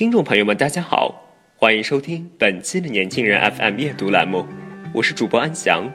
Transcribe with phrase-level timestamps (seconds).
[0.00, 1.14] 听众朋友们，大家好，
[1.56, 4.46] 欢迎收听本期的《年轻人 FM》阅读栏目，
[4.94, 5.92] 我是主播安翔。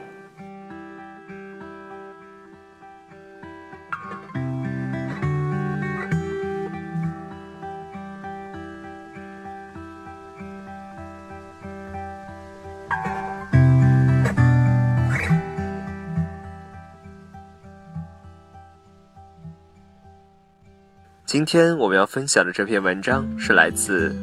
[21.26, 24.14] 今天我们要分享的这篇文章是来自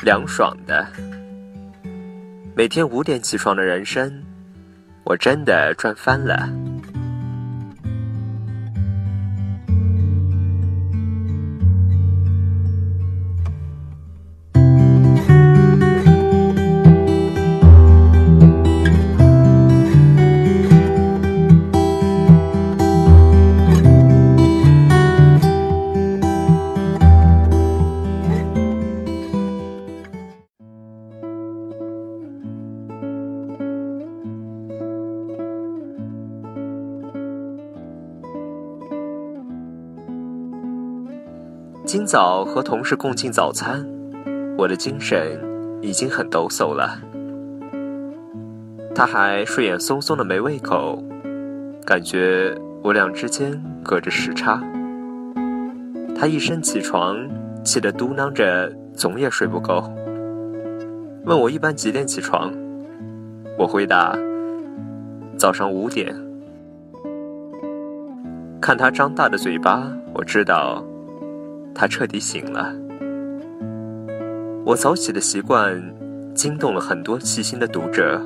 [0.00, 0.84] 凉爽的。
[2.56, 4.20] 每天五点起床的人生，
[5.04, 6.50] 我真的赚翻了。
[41.92, 43.84] 今早和同事共进早餐，
[44.56, 45.36] 我的精神
[45.82, 47.00] 已经很抖擞了。
[48.94, 51.02] 他还睡眼惺忪的没胃口，
[51.84, 54.62] 感觉我俩之间隔着时差。
[56.14, 57.16] 他一身起床，
[57.64, 59.82] 气得嘟囔着总也睡不够，
[61.24, 62.52] 问我一般几点起床，
[63.58, 64.16] 我回答
[65.36, 66.14] 早上五点。
[68.60, 70.84] 看他张大的嘴巴，我知道。
[71.74, 72.74] 他彻底醒了。
[74.64, 75.82] 我早起的习惯
[76.34, 78.20] 惊动了很多细心的读者，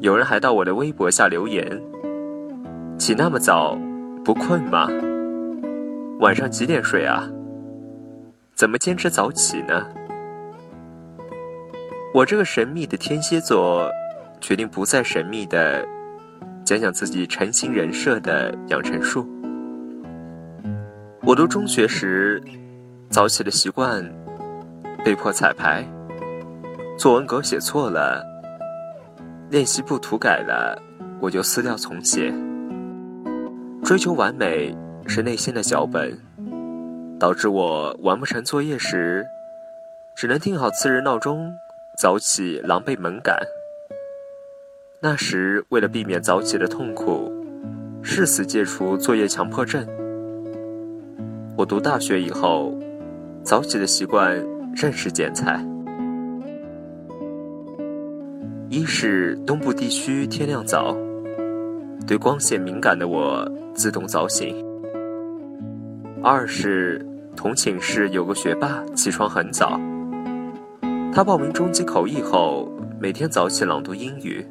[0.00, 1.80] 有人还到我的微博下留言
[2.98, 3.78] ：“起那么早，
[4.24, 4.88] 不困吗？
[6.18, 7.30] 晚上几点睡啊？
[8.54, 9.86] 怎么坚持早起呢？”
[12.12, 13.88] 我这个神秘的天蝎座，
[14.40, 15.86] 决定不再神秘的
[16.64, 19.24] 讲讲自己成型人设的养成术。
[21.22, 22.42] 我读中学时，
[23.10, 24.02] 早起的习惯
[25.04, 25.86] 被迫彩排，
[26.98, 28.24] 作文稿写错了，
[29.50, 30.80] 练习簿涂改了，
[31.20, 32.32] 我就撕掉重写。
[33.84, 34.74] 追求完美
[35.06, 36.18] 是内心的脚本，
[37.18, 39.26] 导致我完不成作业时，
[40.16, 41.52] 只能定好次日闹钟，
[41.98, 43.36] 早起狼狈猛赶。
[45.02, 47.30] 那时为了避免早起的痛苦，
[48.02, 49.86] 誓死戒除作业强迫症。
[51.60, 52.72] 我读大学以后，
[53.42, 54.34] 早起的习惯
[54.74, 55.62] 仍是剪裁。
[58.70, 60.96] 一是东部地区天亮早，
[62.06, 64.54] 对光线敏感的我自动早醒；
[66.22, 67.06] 二是
[67.36, 69.78] 同寝室有个学霸起床很早，
[71.12, 74.42] 他报名中级口译后，每天早起朗读英语，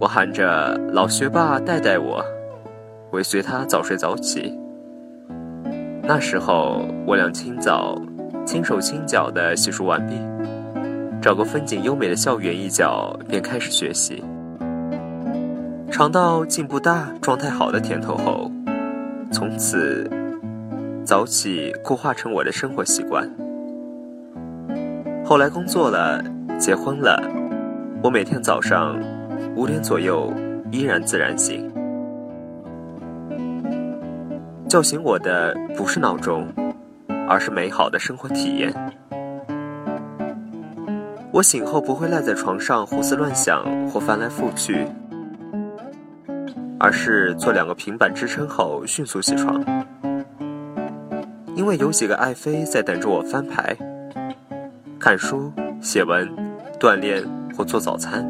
[0.00, 2.24] 我喊着“老学霸带带我”，
[3.12, 4.58] 尾随他早睡早起。
[6.12, 7.96] 那时候，我俩清早
[8.44, 10.16] 轻手轻脚地洗漱完毕，
[11.22, 14.24] 找个风景优美的校园一角，便开始学习。
[15.88, 18.50] 尝到进步大、状态好的甜头后，
[19.30, 20.10] 从此
[21.04, 23.30] 早起固化成我的生活习惯。
[25.24, 26.20] 后来工作了，
[26.58, 27.22] 结婚了，
[28.02, 29.00] 我每天早上
[29.54, 30.28] 五点左右
[30.72, 31.69] 依然自然醒。
[34.70, 36.46] 叫醒我的不是闹钟，
[37.28, 38.72] 而是美好的生活体验。
[41.32, 44.86] 我醒后不会赖在床上胡思乱想或翻来覆去，
[46.78, 49.60] 而是做两个平板支撑后迅速起床，
[51.56, 53.76] 因为有几个爱妃在等着我翻牌、
[55.00, 56.28] 看书、写文、
[56.78, 57.24] 锻炼
[57.58, 58.24] 或做早餐。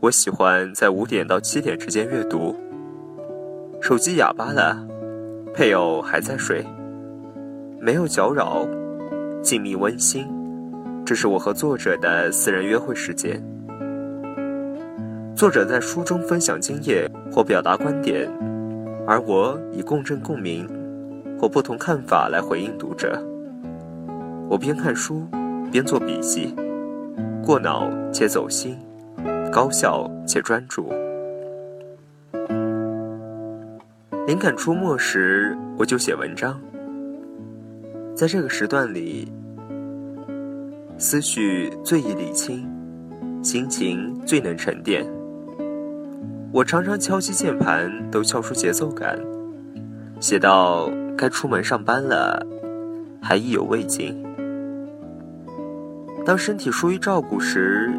[0.00, 2.54] 我喜欢在五点到七点之间阅读。
[3.80, 4.76] 手机哑巴了，
[5.54, 6.66] 配偶还在睡，
[7.80, 8.66] 没有搅扰，
[9.40, 10.26] 静谧温馨。
[11.06, 13.42] 这是我和作者的私人约会时间。
[15.34, 18.28] 作者在书中分享经验或表达观点，
[19.06, 20.68] 而我以共振共鸣
[21.40, 23.22] 或不同看法来回应读者。
[24.50, 25.26] 我边看书
[25.70, 26.54] 边做笔记，
[27.42, 28.76] 过脑且走心，
[29.52, 30.90] 高效且专注。
[34.28, 36.60] 灵感出没时，我就写文章。
[38.14, 39.26] 在这个时段里，
[40.98, 42.68] 思绪最易理清，
[43.42, 45.02] 心情最能沉淀。
[46.52, 49.18] 我常常敲击键盘，都敲出节奏感，
[50.20, 52.46] 写到该出门上班了，
[53.22, 54.22] 还意犹未尽。
[56.26, 57.90] 当身体疏于照顾时，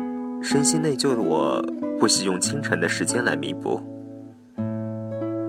[0.43, 1.59] 身心内疚的我，
[1.99, 3.81] 不惜用清晨的时间来弥补。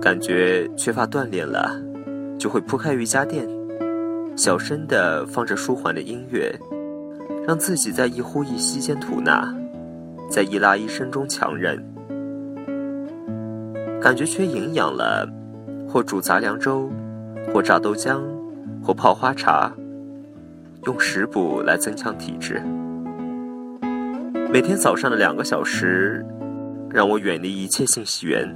[0.01, 1.79] 感觉缺乏锻炼了，
[2.39, 3.47] 就会铺开瑜伽垫，
[4.35, 6.51] 小声的放着舒缓的音乐，
[7.47, 9.53] 让自己在一呼一吸间吐纳，
[10.27, 11.79] 在一拉一伸中强忍。
[14.01, 15.29] 感觉缺营养了，
[15.87, 16.89] 或煮杂粮粥，
[17.53, 18.19] 或榨豆浆，
[18.83, 19.71] 或泡花茶，
[20.87, 22.59] 用食补来增强体质。
[24.51, 26.25] 每天早上的两个小时，
[26.89, 28.51] 让我远离一切信息源。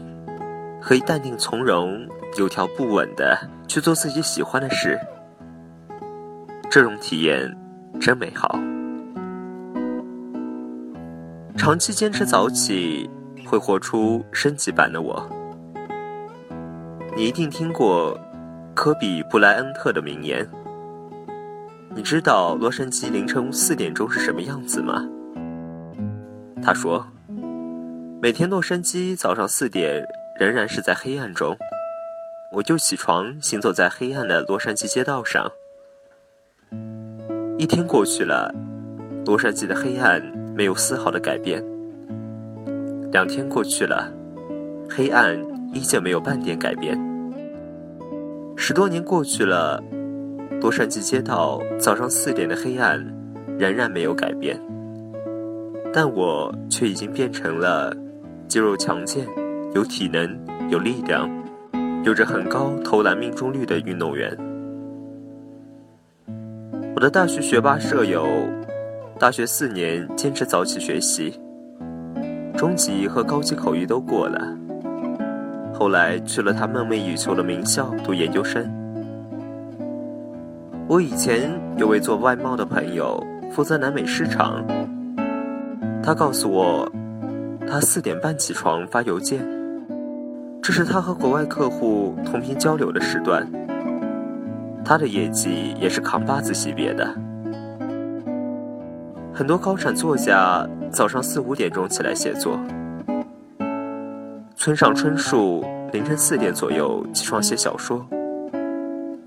[0.82, 2.08] 可以淡定从容、
[2.38, 3.38] 有条不紊的
[3.68, 5.00] 去做自己喜欢的事，
[6.70, 7.56] 这种体验
[8.00, 8.60] 真美好。
[11.58, 13.10] 长期坚持早起，
[13.48, 15.28] 会活出升级版的我。
[17.16, 18.20] 你一定听过
[18.76, 20.48] 科比布莱恩特的名言。
[21.96, 25.08] 你知道洛杉矶凌晨四点钟是什么样子吗？
[26.62, 27.08] 他说，
[28.22, 30.06] 每天洛杉矶早上四点。
[30.38, 31.56] 仍然是在黑暗中，
[32.52, 35.50] 我就起床，行走在黑暗的洛杉矶街道上。
[37.58, 38.54] 一天过去了，
[39.26, 40.22] 洛杉矶的黑暗
[40.54, 41.64] 没有丝毫的改变。
[43.14, 44.12] 两天过去了，
[44.90, 45.42] 黑暗
[45.74, 47.00] 依旧没有半点改变。
[48.58, 49.82] 十多年过去了，
[50.60, 53.02] 洛杉矶街道早上四点的黑暗
[53.58, 54.62] 仍然没有改变，
[55.94, 57.96] 但我却已经变成了
[58.50, 59.26] 肌肉强健。
[59.76, 60.26] 有体能、
[60.70, 61.30] 有力量、
[62.06, 64.34] 有着很高投篮命中率的运动员。
[66.96, 68.26] 我的大学学霸舍友，
[69.20, 71.38] 大学四年坚持早起学习，
[72.56, 74.48] 中级和高级口译都过了，
[75.74, 78.66] 后来去了他梦寐以求的名校读研究生。
[80.88, 84.66] 我以前有位做外贸的朋友，负责南美市场，
[86.02, 86.90] 他告诉我，
[87.68, 89.54] 他四点半起床发邮件。
[90.66, 93.48] 这是他和国外客户同频交流的时段，
[94.84, 97.08] 他的业绩也是扛把子级别的。
[99.32, 102.60] 很多高产作家早上四五点钟起来写作，
[104.56, 108.04] 村上春树凌晨四点左右起床写小说，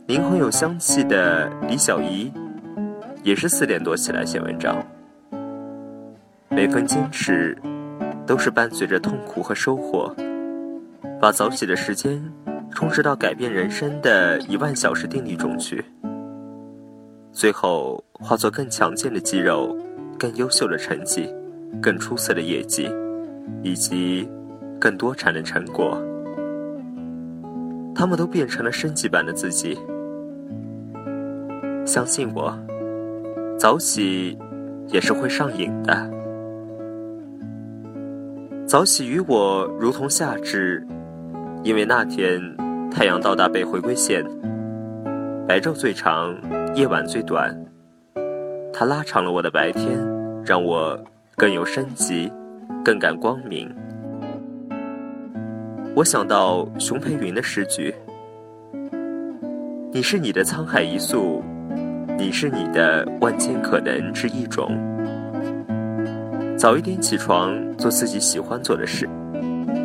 [0.06, 2.32] 灵魂有香气的李小怡
[3.22, 4.76] 也是四点多起来写文章。
[6.48, 7.56] 每份坚持
[8.26, 10.12] 都是伴随着痛苦和收获。
[11.20, 12.22] 把早起的时间
[12.70, 15.84] 充实到改变人生的一万小时定律中去，
[17.32, 19.76] 最后化作更强健的肌肉、
[20.16, 21.28] 更优秀的成绩、
[21.82, 22.88] 更出色的业绩，
[23.64, 24.28] 以及
[24.78, 26.00] 更多产的成果。
[27.96, 29.76] 他们都变成了升级版的自己。
[31.84, 32.56] 相信我，
[33.58, 34.38] 早起
[34.86, 36.08] 也是会上瘾的。
[38.66, 40.86] 早起与我如同夏至。
[41.64, 42.40] 因为那天
[42.90, 44.24] 太阳到达北回归线，
[45.46, 46.34] 白昼最长，
[46.74, 47.54] 夜晚最短。
[48.72, 49.98] 它拉长了我的白天，
[50.44, 50.98] 让我
[51.36, 52.32] 更有生机，
[52.84, 53.68] 更感光明。
[55.94, 57.94] 我想到熊培云的诗句
[59.92, 61.42] ：“你是你的沧海一粟，
[62.16, 64.70] 你是你的万千可能之一种。”
[66.56, 69.08] 早一点起床，做自己喜欢做的事。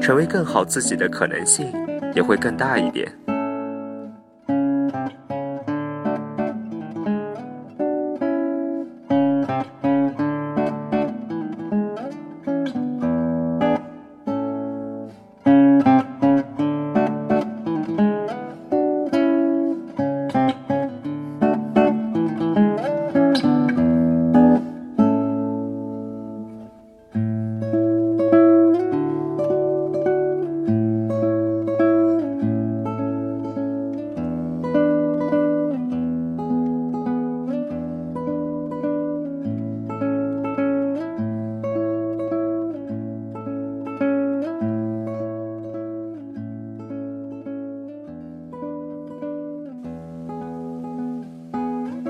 [0.03, 1.71] 成为更好自己的可能性
[2.13, 3.09] 也会更大一点。